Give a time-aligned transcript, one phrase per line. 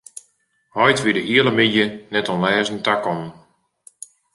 [0.73, 3.29] Heit wie de hiele middei net oan lêzen takommen.